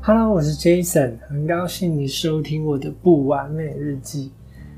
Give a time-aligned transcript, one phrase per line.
[0.00, 4.30] Hello，我是 Jason，很高兴你收听我的不完美日记。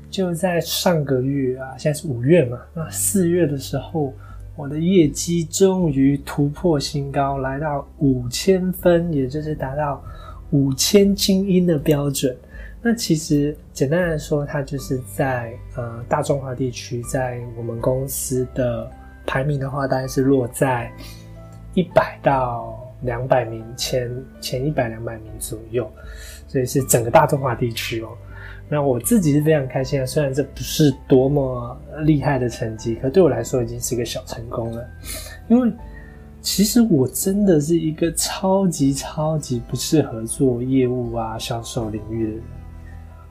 [0.09, 4.11] 就在上个月啊，现在是五月嘛，那四月的时候，
[4.55, 10.03] 我的业绩终于突破新高，来到五千分，也就是达到
[10.49, 12.35] 五千精英的标准。
[12.81, 18.89] 那其实简单来说，它就是在呃大中华地区，在我们公司的
[19.27, 20.91] 排名的话，大概是落在
[21.75, 22.83] 一百到。
[23.01, 25.89] 两百名前前一百两百名左右，
[26.47, 28.09] 所以是整个大中华地区哦。
[28.67, 34.85] 那我自己是非常开心啊，虽然这不是多么厉害的成绩，可对我来说已经是一个小成功了。
[35.47, 35.71] 因为
[36.41, 42.43] 其实我真的是一个超级超级不适合做业务啊销售领域的人。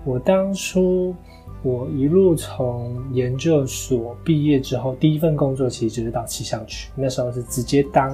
[0.04, 1.14] 我当初
[1.62, 8.12] 我一路从研究所毕业之后，第一份工作其实就是到气象局，那时候是直接当。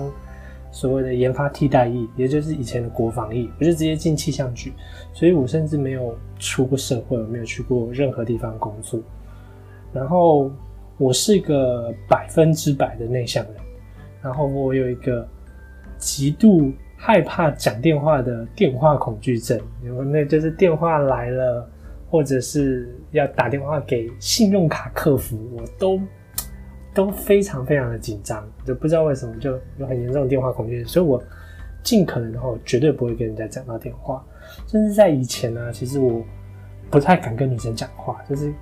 [0.74, 4.72] 所谓的研发替代役，也就是以前的国防役，我就直接进气象局，
[5.12, 9.00] 所以我甚至没有出过社会，没有去过任何地方工作。
[9.92, 10.50] 然后
[10.98, 13.54] 我是一个百分之百的内向人，
[14.20, 15.24] 然后我有一个
[15.96, 21.70] 极度害怕讲电话的电话恐惧症，因为那就是电话来了，
[22.10, 26.00] 或者是要打电话给信用卡客服，我都。
[26.94, 31.20] 都非常非常的紧张，就不知道为什么就有很严重的电话恐惧，所以我
[31.82, 34.24] 尽可能的话，绝对不会跟人家讲到电话。
[34.68, 36.22] 甚至在以前呢，其实我
[36.90, 38.52] 不太敢跟女生讲话，就是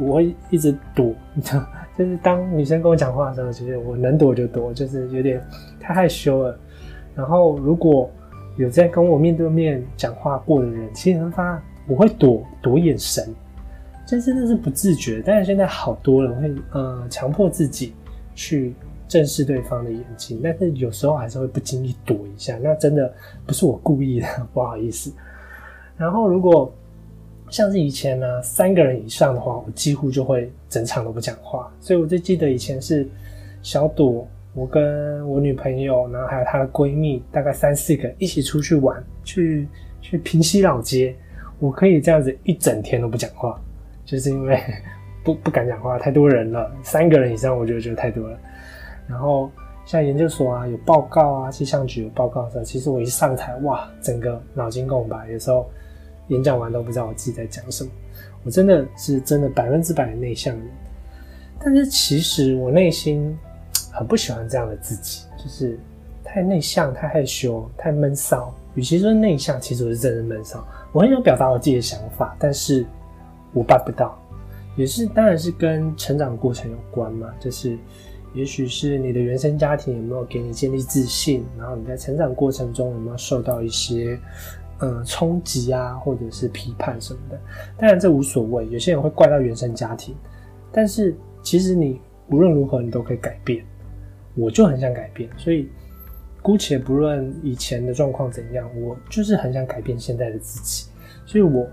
[0.00, 1.66] 我会一直躲，你知道，
[1.98, 5.44] 就是当女生跟我讲话的时候，其实我能躲就躲，就是有点
[5.78, 6.58] 太害羞了。
[7.14, 8.10] 然后如果
[8.56, 13.28] 有在跟我面对面讲话过的人，其实发现我会躲躲眼神。
[14.12, 17.94] 但真的是不自觉，但是现在好多人会呃强迫自己
[18.34, 18.74] 去
[19.08, 23.10] 正视对方的眼睛，但是有时候还是会不经意躲一下，那真的
[23.46, 25.10] 不是我故意的， 不好意思。
[25.96, 26.70] 然后如果
[27.48, 31.72] 像是以前呢，三个人以上的话，我几乎就会整场都不讲话。
[31.80, 33.08] 所以我就记得以前是
[33.62, 39.66] 小朵，我跟我女朋友，然后还有她的闺蜜，大概三四个一起出去玩，去
[40.02, 41.16] 去平西老街，
[41.58, 43.58] 我可以这样子一整天都不讲话。
[44.04, 44.60] 就是因为
[45.24, 48.38] 不不敢讲话，太多人了，三个人以上，我就觉得太多了。
[49.08, 49.50] 然后
[49.86, 55.70] 像研究所啊，有报告啊，气象局有报告的时候，其实我一上台，哇，整个脑筋空白，有时候
[56.28, 57.90] 演讲完都不知道我自己在讲什么。
[58.44, 60.64] 我真的是真的百分之百的内向人，
[61.60, 63.36] 但是其实我内心
[63.92, 65.78] 很不喜欢这样的自己，就是
[66.24, 68.52] 太内向、太害羞、太闷骚。
[68.74, 70.66] 与其说内向，其实我是真的闷骚。
[70.92, 72.84] 我很想表达我自己的想法，但是。
[73.54, 74.18] 我办不到，
[74.76, 77.28] 也是，当然是跟成长过程有关嘛。
[77.38, 77.76] 就是，
[78.32, 84.18] 也许是你的原生家庭有没有给你建立自信，然后你在成长过程中有没有受到一些，
[84.78, 87.38] 呃，冲击啊，或者是批判什么的。
[87.76, 90.14] 当然这无所谓，有些人会怪到原生家庭，
[90.72, 93.62] 但是其实你无论如何你都可以改变。
[94.34, 95.68] 我就很想改变，所以
[96.40, 100.86] 姑且不论以前的状况怎样，我就是很想改变现在的自己，
[101.26, 101.68] 所以我。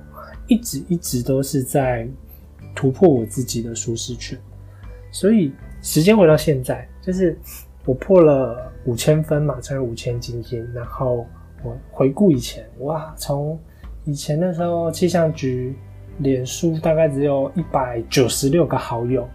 [0.49, 2.05] 一直一直都是在
[2.75, 4.37] 突破我自己的舒适圈，
[5.11, 7.37] 所以时间回到现在，就是
[7.85, 10.73] 我破了五千分嘛，成为五千精英。
[10.73, 11.25] 然后
[11.63, 13.57] 我回顾以前，哇，从
[14.05, 15.75] 以前的时候，气象局
[16.17, 19.27] 脸书大概只有一百九十六个好友，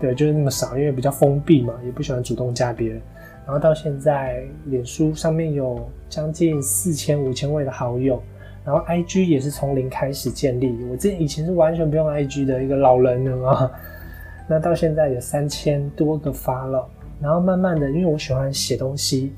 [0.00, 3.00] 对，就是那么少，因为比较封闭嘛，也不喜欢主动加别人。
[3.44, 8.22] 然后到现在，脸书上面有将近四千五千位的好友。
[8.64, 13.70] 然后 I G 也是从零开始建立，我这以前是完全不用 I G 的一个老人了嘛。
[14.48, 16.86] 那到现在有三千多个发了，
[17.20, 19.32] 然后慢慢的，因为我喜欢写东西，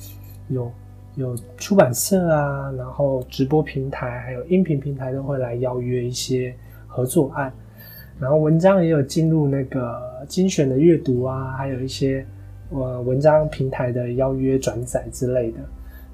[0.48, 0.70] 有
[1.14, 6.54] 有出版社啊，然后直播平台还有音频平台都会来邀约一些
[6.86, 7.52] 合作案，
[8.18, 12.26] 然后文章也有进入那个精选的阅读啊，还有一些
[12.70, 15.58] 呃文章平台的邀约转载之类的。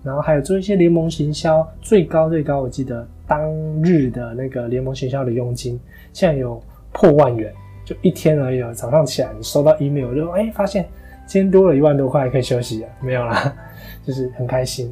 [0.03, 3.53] 然后还有做一些联盟行销，最高最高，我记得当
[3.83, 5.79] 日的那个联盟行销的佣金，
[6.13, 6.59] 现在有
[6.91, 7.53] 破万元，
[7.85, 8.63] 就一天而已。
[8.73, 10.89] 早上起来收到 email，就哎发现
[11.27, 13.55] 今天多了一万多块，可以休息了，没有啦，
[14.03, 14.91] 就是很开心。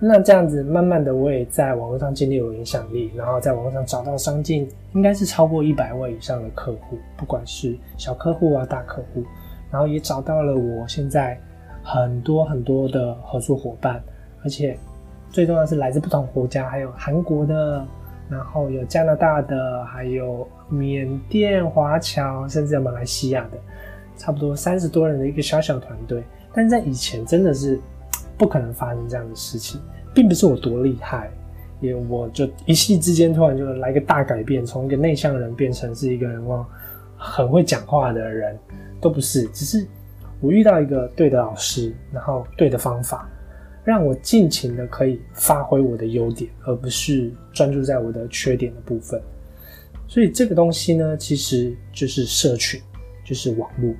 [0.00, 9.22] 那这样子，慢慢的我也在网络上建立有影响力，然后在网络上找到商近，应该是超过一百位以上的客户，不管是小客户啊大客户，
[9.70, 11.38] 然后也找到了我现在。
[11.92, 14.00] 很多很多的合作伙伴，
[14.44, 14.78] 而且
[15.28, 17.84] 最重要是来自不同国家，还有韩国的，
[18.28, 23.58] 然后有加拿大的，还有缅甸华侨，甚至有马来西亚的，
[24.16, 26.22] 差不多三十多人的一个小小团队。
[26.54, 27.80] 但在以前真的是
[28.38, 29.80] 不可能发生这样的事情，
[30.14, 31.28] 并不是我多厉害，
[31.80, 36.28] 也我就一夕之间突然就来个大改变，从一个内向的人变成是一个
[37.16, 38.56] 很会讲话的人，
[39.00, 39.84] 都不是，只是
[40.40, 43.28] 我遇到一个对的老师，然后对的方法，
[43.84, 49.20] 让我尽情的可以发挥我的优点，而不是专注在我的缺点的部分。
[50.08, 52.80] 所以这个东西呢，其实就是社群，
[53.24, 53.94] 就是网络，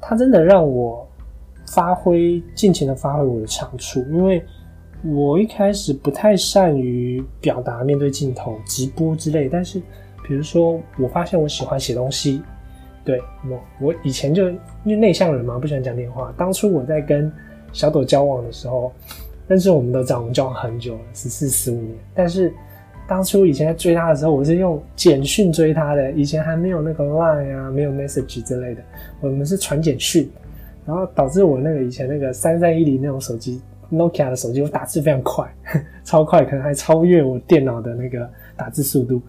[0.00, 1.08] 它真的让我。
[1.66, 4.44] 发挥尽情的发挥我的长处，因为
[5.02, 9.48] 我一开始不太善于表达，面对镜头、直播之类。
[9.48, 9.80] 但是，
[10.28, 12.42] 比如说，我发现我喜欢写东西，
[13.04, 13.20] 对
[13.50, 16.32] 我，我以前就因为内向人嘛，不喜欢讲电话。
[16.36, 17.30] 当初我在跟
[17.72, 18.92] 小朵交往的时候，
[19.46, 21.94] 但是我们都知道，我们交往很久了，十四、十五年。
[22.14, 22.52] 但是
[23.06, 28.82] 当初以前在追她的时候，我是用简讯追她的，以前还没有那个 Line 啊，没有 Message 之类的，
[29.20, 30.30] 我们是传简讯。
[30.86, 33.60] 然后导致我那个以前那个三三一零那种手机
[33.90, 35.50] ，Nokia 的手机，我打字非常快，
[36.04, 39.20] 超快，可能还超越我电脑的那个打字速度。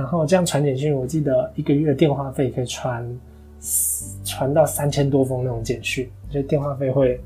[0.00, 3.20] 然后这样传简讯，我记得一个月电话费可以传
[4.24, 7.20] 传到三千多封那种简讯，就电话费会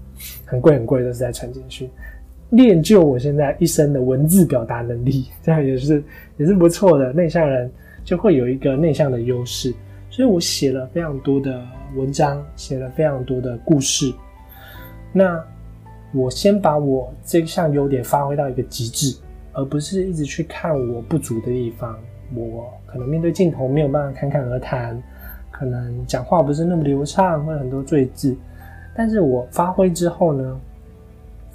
[0.44, 1.88] 很贵很贵，都是在传简讯，
[2.50, 6.02] 练就我现在一身的文字表达能力，这样也是
[6.36, 7.12] 也是不错的。
[7.12, 7.70] 内向人
[8.04, 9.72] 就会有一个内向的优势。
[10.10, 14.12] 所以我写了非常多的文章，写了非常多的故事。
[15.12, 15.40] 那
[16.12, 19.16] 我先把我这项优点发挥到一个极致，
[19.52, 21.96] 而不是一直去看我不足的地方。
[22.34, 25.02] 我可能面对镜头没有办法侃侃而谈，
[25.50, 28.36] 可能讲话不是那么流畅，会很多赘字。
[28.94, 30.60] 但是我发挥之后呢？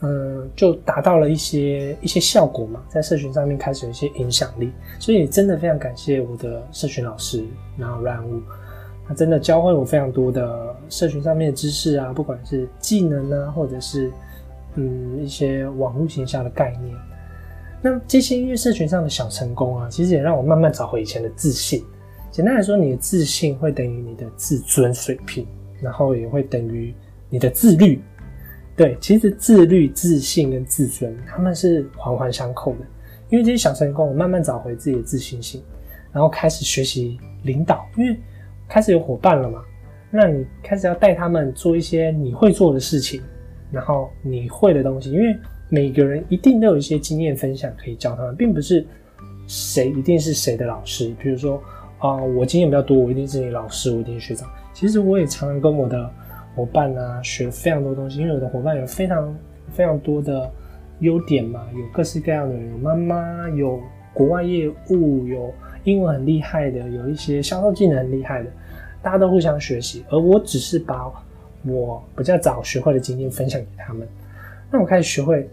[0.02, 7.44] 嗯，就达到了一些一些效果嘛，在社群上面开始有一些影响力，所以真的非常感谢我的社群老师，
[7.78, 8.42] 然后软物，
[9.06, 14.10] 他真的教会我非常多的社群上面的知识啊，不管是技能啊，或者是
[14.76, 16.96] 嗯一些网络形象的概念。
[17.82, 21.84] 那这些音乐社群上的小成功啊，其实也让我慢慢找回以前的自信。
[22.32, 25.48] 简单来说，你的自信会等于你的自尊水平，
[25.82, 26.94] 然后也会等于
[27.30, 28.02] 你的自律。
[28.76, 32.80] 对，其实自律、自信跟自尊，他们是环环相扣的。
[33.30, 35.62] 因为这些小成功，我慢慢找回自己的自信心，
[36.12, 38.18] 然后开始学习领导，因为
[38.68, 39.62] 开始有伙伴了嘛。
[40.12, 43.22] 那你开始要带他们做一些你会做的事情，
[43.72, 45.12] 然后你会的东西。
[45.12, 45.38] 因为
[45.70, 48.86] 每个人一定都有一些经验分享可以教他们，并不是
[49.48, 51.16] 谁一定是谁的老师。
[51.22, 51.62] 比如说
[52.00, 54.50] 啊，我经验比较多，我一定是你老师，我一定是学长。
[54.74, 56.10] 其实我也常常跟我的。
[56.56, 59.34] 伙伴啊，学非常多东西，因为我的伙伴有非常
[59.72, 60.52] 非常多的
[61.00, 63.80] 优点嘛，有各式各样的人，有妈妈，有
[64.14, 65.54] 国外业务，有
[65.86, 68.50] 英文很厉害的，有一些销售技能很厉害的，
[69.02, 71.10] 大家都互相学习，而我只是把
[71.64, 74.06] 我比较早学会的经验分享给他们，
[74.70, 75.48] 那我开始学会，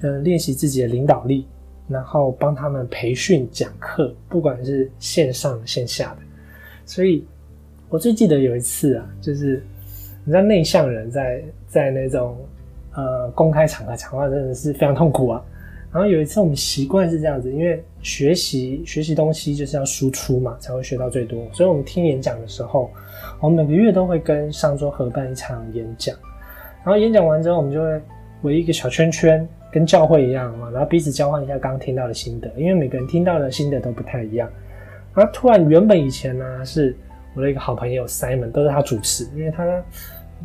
[0.00, 1.46] 呃，练习自己的领导力，
[1.88, 6.18] 然后帮他们培训讲课，不管是线上线下的，
[6.84, 7.24] 所以
[7.88, 9.62] 我最记得有一次啊，就是。
[10.24, 12.36] 你知道内向人在在那种
[12.92, 15.42] 呃公开场合讲话真的是非常痛苦啊。
[15.90, 21.42] 然后有一次我们习惯是这样子，因为学习学习东西就是要输出嘛，才会学到最多。
[21.54, 22.90] 所以我们听演讲的时候，
[23.40, 26.14] 我们每个月都会跟上周合办一场演讲。
[26.84, 28.02] 然后演讲完之后，我们就会
[28.42, 34.48] 围一个小圈圈，跟教会一样嘛，然后彼此交换一下刚刚听到的心得，因为每个人听到的心得都不太一样。
[35.14, 36.96] 然后突然原本以前呢是
[37.34, 39.64] 我的一个好朋友 Simon，都是他主持，因为他。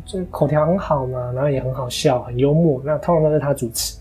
[0.04, 2.82] 就口条很好嘛，然后也很好笑，很幽默。
[2.84, 3.96] 那通常都是他主持，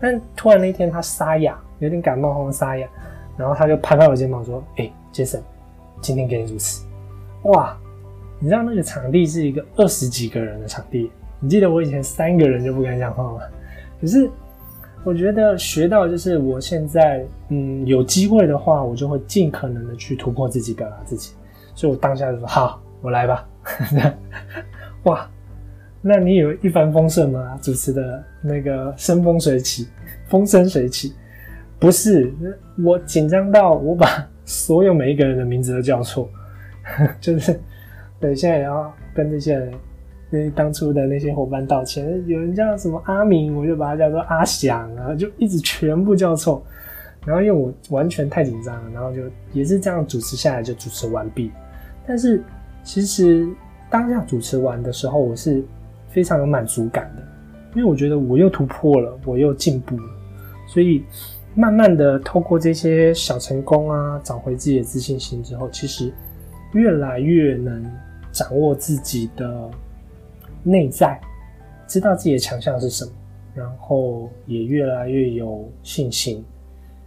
[0.00, 2.88] 但突然那天他沙哑，有点感冒，后沙哑，
[3.36, 5.40] 然后他就拍拍我肩膀说：“哎，杰森，
[6.00, 6.84] 今天给你主持。”
[7.48, 7.78] 哇，
[8.40, 11.08] 你知道那个场地是一个二十几个人的场地，
[11.38, 13.40] 你记得我以前三个人就不敢讲话吗？
[14.00, 14.28] 可是
[15.04, 21.32] 我觉得学到就是我现在，嗯，有机会的话，我就会尽可能的去突破自己，表达自己。
[21.74, 23.48] 所以我当下就说：“好，我来吧。
[25.04, 25.30] ”哇，
[26.02, 27.58] 那你有一帆风顺吗？
[27.62, 29.86] 主持的那个风风水起，
[30.26, 31.14] 风生水起，
[31.78, 32.34] 不是
[32.84, 34.06] 我紧张到我把
[34.44, 36.28] 所有每一个人的名字都叫错，
[37.20, 37.58] 就是
[38.20, 39.72] 对，现在也要跟这些人，
[40.30, 42.04] 跟当初的那些伙伴道歉。
[42.26, 46.62] 有人叫什么阿明，我就把他叫做阿翔啊，就一直全部叫错。
[47.26, 51.50] 然后因为我完全太紧张了，然后就也是这样主持下来就主持完毕。
[52.06, 52.42] 但是
[52.82, 53.48] 其实。
[53.90, 55.64] 当下主持完的时候，我是
[56.10, 57.22] 非常有满足感的，
[57.74, 60.02] 因为我觉得我又突破了，我又进步了，
[60.66, 61.02] 所以
[61.54, 66.12] 慢慢的透过这些小成功啊，找回自己的自信心之后，其实
[66.74, 67.82] 越来越能
[68.30, 69.70] 掌握自己的
[70.68, 71.20] 内在，
[71.86, 73.10] 知道自己的强项是什么，
[73.54, 76.44] 然后也越来越有信心。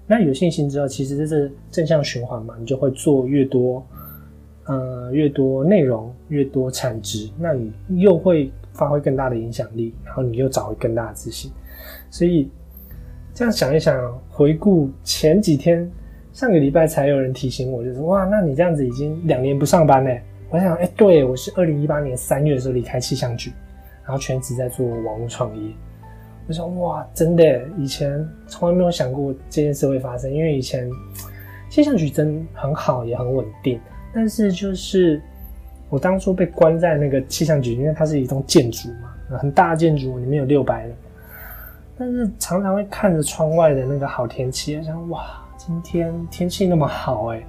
[0.08, 3.86] 那有信心之后，其实这是正向循环嘛，你就会做越多，
[4.65, 11.50] 呃，越多内容，越多产值，那你又会发挥更大的影响力，然后你又找回更大的自信。
[12.10, 12.50] 所以
[13.34, 15.89] 这样想一想，回顾前几天，
[16.34, 20.22] 上个礼拜才有人提醒我，就是哇，那你这样子已经两年不上班嘞。
[20.51, 23.53] 我想，哎，对我是二零一八年三月的时候离开气象局，
[24.03, 25.72] 然后全职在做网络创业。
[26.46, 30.29] 我想哇，真的，以前从来没有想过这件事会发生。
[30.29, 30.89] 因为以前
[31.70, 33.79] 气象局真很好，也很稳定。
[34.13, 35.22] 但是就是
[35.89, 40.93] 我当初被关在那个气象局，因为它是一栋建筑嘛，很大的建筑，里面有六百人。
[41.98, 47.41] 但是常常会看着窗外的那个好天气，想哇，今天天气那么好哎，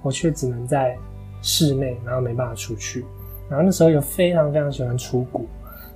[0.00, 0.96] 我却只能在
[1.46, 3.04] 室内，然后没办法出去。
[3.48, 5.42] 然后那时候又非常非常喜欢出国，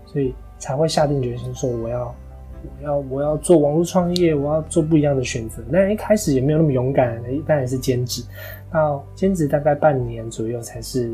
[0.07, 2.15] 所以才会下定决心说我要。
[2.63, 5.63] 我要我要做网络创业，我要做不一样的选择。
[5.73, 8.23] 但一开始也没有那么勇敢，一般也是兼职。
[8.71, 11.11] 到兼职大概半年左右，才是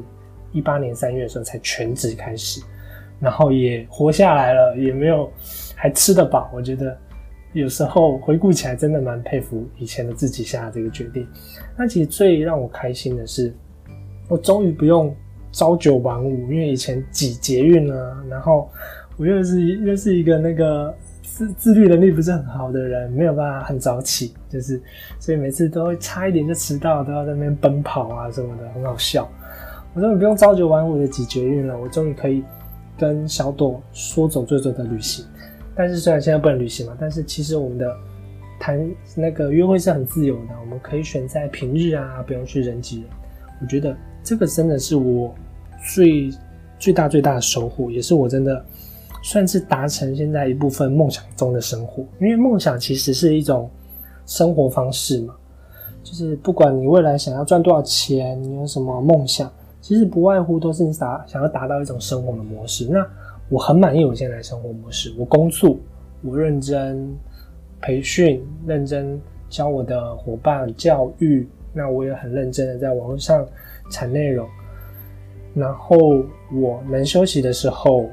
[0.51, 2.61] 一八年三月的时候才全职开始，
[3.21, 5.31] 然后也活下来了，也没有
[5.77, 6.51] 还吃得饱。
[6.53, 6.99] 我觉得
[7.53, 11.25] 有时候回顾起来，真的蛮佩服以前的自己下的这个决定。
[11.79, 13.55] 那其实最让我开心的是，
[14.29, 15.15] 我终于不用
[15.53, 18.71] 朝九晚五，因为以前挤捷运啊，然后
[19.17, 20.95] 我又是又是一个那个。
[21.29, 24.81] 自自律能力不是很好的人，没有办法很早起，就是
[25.19, 29.29] 所以每次都会差一点就迟到，都要在那边奔跑啊什么的，很好笑。
[29.93, 32.43] 我终于不用朝九晚五的挤捷运了，我终于可以
[32.97, 35.27] 跟小朵说走就走的旅行。
[35.75, 37.95] 但是虽然现在不能旅行嘛，但是其实我们的
[38.59, 43.11] 谈那个约会是很自由的，我们可以选在平日啊，不用去人挤人。
[43.61, 43.95] 我觉得
[44.27, 45.33] 这个真的是我
[45.95, 46.31] 最
[46.79, 48.63] 最大最大的收获，也是我真的。
[49.23, 53.69] 算是达成现在一部分梦想中的生活，因为梦想其实是一种
[54.25, 55.35] 生活方式嘛，
[56.05, 62.87] 就是不管你未来想要赚多少钱，你有什么梦想，其实不外乎都是你达想要达到一种生活的模式。
[62.87, 63.05] 那
[63.49, 65.77] 我很满意我现在的生活模式，我工作，
[66.23, 67.13] 我认真
[67.81, 73.47] 培训，认真教我的伙伴教育，那我也很认真的在网络上
[73.91, 74.49] 产内容，
[75.55, 75.97] 然后
[76.55, 78.09] 我能休息的时候。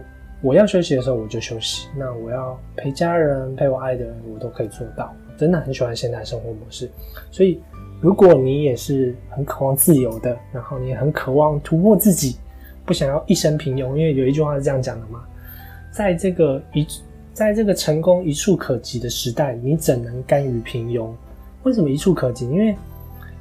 [0.46, 5.10] 我要休息的时候我就休息，那我要陪家人、陪我爱的人，我都可以做到。
[5.38, 6.92] 真的很喜欢现在生活模式，
[7.32, 7.62] 所以
[8.02, 12.36] 如果你也是很渴望自由的，然后你也很渴望突破自己，
[12.86, 15.24] 不想要一生平庸，因为有一句话是这样讲的嘛，
[15.94, 16.86] 在这个一
[17.32, 21.10] 在这个成功一触可及的时代，你怎能甘于平庸？
[21.64, 22.50] 为什么一触可及？
[22.50, 22.76] 因为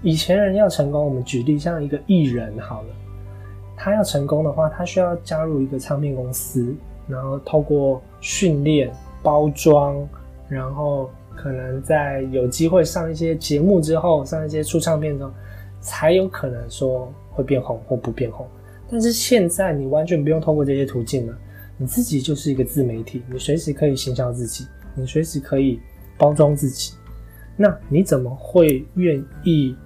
[0.02, 2.88] 以前人要成功，我们举例像一个艺人好了，
[3.76, 6.74] 他要成功的话，他需要加入一个唱片公司。
[7.08, 8.90] 然后透过训练、
[9.24, 10.08] 包装，
[10.48, 15.30] 然后可能在有机会上一些节目之后，上一些出唱片之后，
[15.80, 18.46] 才有可能说会变红或不变红。
[18.88, 21.36] 但是现在你完全不用透过这些途径了，
[21.76, 25.80] 你自己就是一个自媒体，你随时可以行销自己，你随时可以
[26.16, 26.94] 包装自己。
[27.56, 29.76] 那你怎么会愿意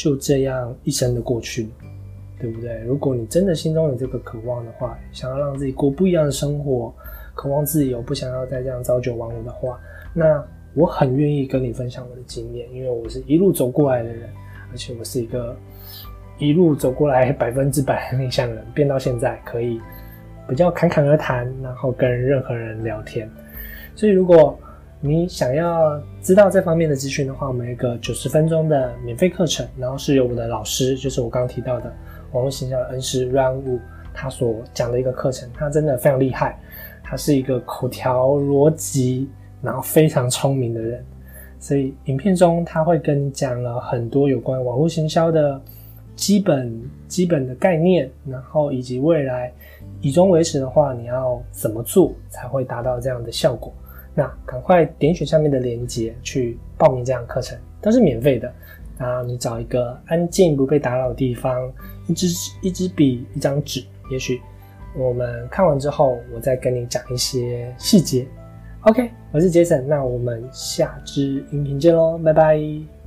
[0.00, 1.70] 就这样一生的过去呢？
[2.40, 2.78] 对不对？
[2.86, 6.90] 如果你真的心中有这个渴望的话，想要让自己过不一样的生活，
[7.34, 9.78] 渴望自由，不想要再这样朝九晚五的话，
[10.14, 10.42] 那
[10.72, 14.26] 我很愿意跟你分享我的经验，因为我是一路走过来的人，
[14.70, 15.54] 而且我是一个
[16.38, 19.78] 一路走过来 百分之百的内向人，变到现在可以
[20.48, 23.30] 比较侃侃而谈，然后跟任何人聊天。
[23.94, 24.58] 所以，如果
[25.02, 31.90] 你想要知道这方面的资讯的话，我们有一个九十分钟的免费课程，然后是由我的老师，就是我刚刚提到的。
[32.32, 33.80] 网络形象的恩师 Run Wu，
[34.14, 36.56] 他所讲的一个课程，他真的非常厉害。
[37.02, 39.28] 他是一个口条逻辑，
[39.62, 41.04] 然后非常聪明的人。
[41.58, 45.60] 所以影片中他会跟你讲了很多有关网络行销的
[46.14, 49.52] 基本基本的概念，然后以及未来
[50.00, 53.72] 以终为始的话，你要怎么做才会达到这样的效果？
[54.20, 58.52] 那赶快点选下面的链接去报名这样课程，都是免费的。
[58.98, 61.72] 然后你找一个安静不被打扰的地方，
[62.06, 62.26] 一支
[62.60, 63.82] 一支笔，一张纸。
[64.10, 64.38] 也许
[64.94, 68.26] 我们看完之后，我再跟你讲一些细节。
[68.82, 72.99] OK，我是杰森，那我们下支音频见喽，拜拜。